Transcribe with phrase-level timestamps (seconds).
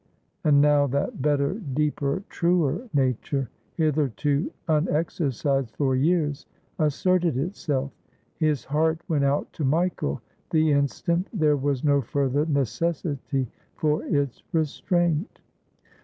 [0.43, 6.47] And now that better, deeper, 500 THE LITTLE JANIZARY truer nature, hitherto unexercised for years,
[6.79, 7.91] asserted itself.
[8.37, 10.19] His heart went out to Michael
[10.49, 15.39] the instant there was no further necessity for its restraint.